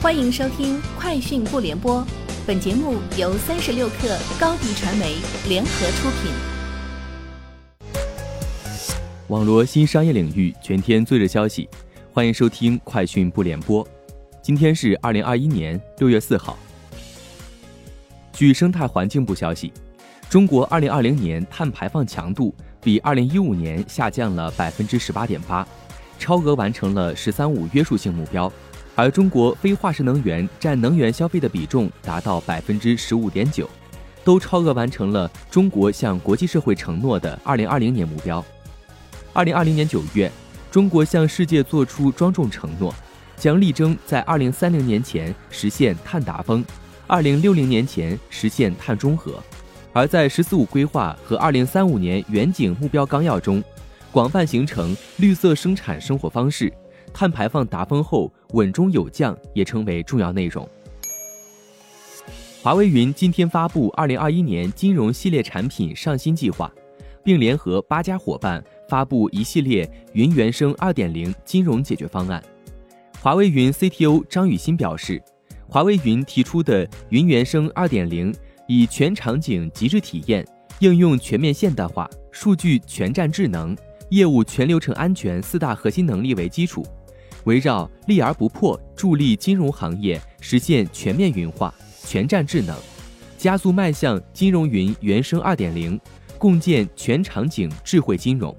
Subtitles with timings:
[0.00, 2.00] 欢迎收听《快讯不联播》，
[2.46, 5.16] 本节目由三十六克高低传媒
[5.48, 6.30] 联合出品。
[9.26, 11.68] 网络新商业领域全天最热消息，
[12.12, 13.84] 欢迎收听《快讯不联播》。
[14.40, 16.56] 今天是二零二一年六月四号。
[18.32, 19.72] 据生态环境部消息，
[20.30, 25.66] 中国二零二零年碳排放强度比二零一五年下降了百分之十八点八，
[26.20, 28.50] 超额完成了“十三五”约束性目标。
[28.98, 33.70] 而中国非化石能源占能源消费的比重达到百分之十五点九，
[34.24, 38.44] 都超额完成了中国向国际社会承诺的二零二零年目标。
[39.32, 40.28] 二零二零年九月，
[40.68, 42.92] 中国向世界作出庄重承诺，
[43.36, 46.64] 将力争在二零三零年前实现碳达峰，
[47.06, 49.40] 二零六零年前实现碳中和。
[49.92, 53.62] 而在“十四五”规划和二零三五年远景目标纲要中，
[54.10, 56.72] 广泛形成绿色生产生活方式。
[57.18, 60.68] 碳排放达峰后稳中有降也成为重要内容。
[62.62, 66.72] 华为云今天发布二零二一年金融系列产品上新计划，
[67.24, 72.40] 并联合八家伙伴发布一系列云原生二点零金融解决方案。
[73.20, 75.20] 华为云 CTO 张宇新表示，
[75.68, 78.32] 华为云提出的云原生二点零
[78.68, 80.46] 以全场景极致体验、
[80.78, 83.76] 应用全面现代化、数据全站智能、
[84.10, 86.86] 业务全流程安全四大核心能力为基础。
[87.48, 92.76] 围绕立而不破，助力金融行业实现全面云化、全站智能，
[93.38, 95.98] 加速迈向金融云原生二点零，
[96.36, 98.54] 共建全场景智慧金融。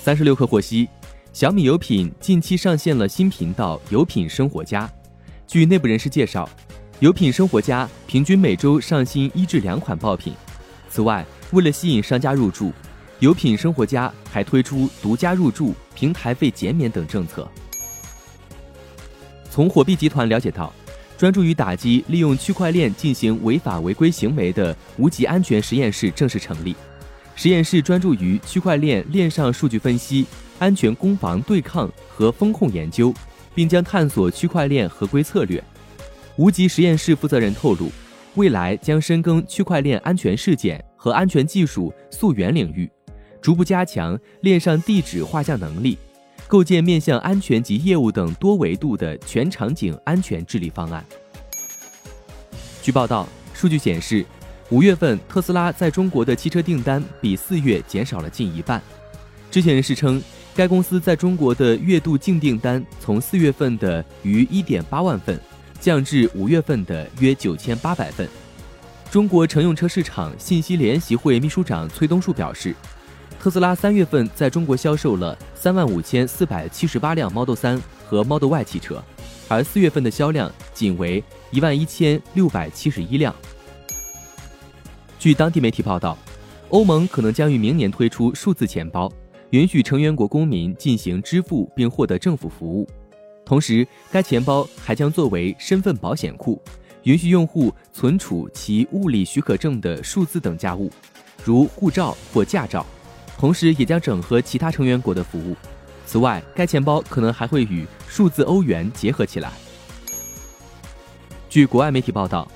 [0.00, 0.88] 三十六氪获悉，
[1.32, 4.88] 小米有品近期上线了新频道“有品生活家”。
[5.44, 6.48] 据内部人士介绍
[7.00, 10.32] ，“有品生活家”平均每周上新一至两款爆品。
[10.88, 12.72] 此外，为了吸引商家入驻。
[13.22, 17.48] 有品生活家还推出独家入驻、平台费减免等政策。
[19.48, 20.72] 从火币集团了解到，
[21.16, 26.74] 专注于打击利用区块链进行违法违规行为的无极安全实验室正式成立。
[27.36, 30.26] 实验室专注于区块链链上数据分析、
[30.58, 33.14] 安全攻防对抗和风控研究，
[33.54, 35.62] 并将探索区块链合规策略。
[36.34, 37.88] 无极实验室负责人透露，
[38.34, 42.90] 未来将深耕区块链安全事件和安全技术溯源领域。
[43.42, 45.98] 逐步加强链上地址画像能力，
[46.46, 51.04] 构建面向安全及业务等多维度的全场景安全治理方案。
[52.80, 54.24] 据报道，数据显示，
[54.70, 58.80] 五月份特斯拉在中国的汽车订单比四月减少了近一半。
[59.50, 60.22] 知情人士称，
[60.54, 65.38] 该公司在中国的月度净订单从四月份的逾一点八万份，
[65.80, 68.28] 降至五月份的约九千八百份。
[69.10, 72.72] 中国乘用车市场信息联席会秘书长崔东树表示。
[73.42, 79.02] 特斯拉三月份在中国销售了三万五千四百七十八辆 Model 3和 Model Y 汽车，
[79.48, 81.20] 而四月份的销量仅为
[81.50, 83.34] 一万一千六百七十一辆。
[85.18, 86.16] 据当地媒体报道，
[86.68, 89.12] 欧盟可能将于明年推出数字钱包，
[89.50, 92.88] 允许成员国公民进行支付并获得政府服务。
[93.44, 96.62] 同时，该钱包还将作为身份保险库，
[97.02, 100.88] 允许用户存储其物理许可证的数字等价物，
[101.42, 102.86] 如护照或驾照。
[103.38, 105.56] 同时，也将整合其他成员国的服务。
[106.06, 109.50] 此外，该钱包可能还会与数字欧元结合起来。
[111.48, 112.50] 据国外媒体报道，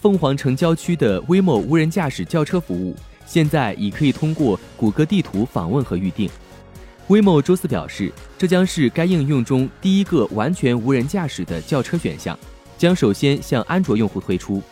[0.00, 2.94] 凤凰城郊区的 Waymo 无人驾驶轿车服务
[3.24, 6.28] 现在已可以通过谷歌地图访问和预定。
[7.08, 12.38] Waymo 周四表示，这将是该应用中第一个完全无人驾驶的轿车选项，
[12.76, 14.62] 将首先向安卓用户推出。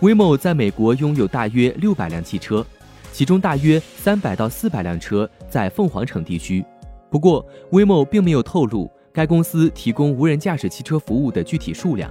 [0.00, 2.66] Waymo 在美国拥有大约六百辆汽车。
[3.14, 6.64] 其中大约三百到四百辆车在凤凰城地区，
[7.08, 12.10] 不过威某并没有透露该公司提供无人驾驶汽车服务的具体数量。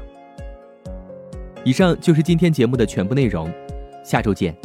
[1.65, 3.51] 以上就是今天节目的全部内容，
[4.01, 4.55] 下周见。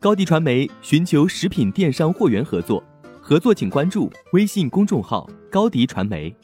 [0.00, 2.82] 高迪传媒寻求食品电商货源合作，
[3.20, 6.34] 合作请关注微信公众号高迪传媒。